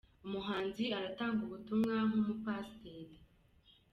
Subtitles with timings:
[0.25, 3.15] umuhanzi aratanga ubutumwa nk’umupasiteri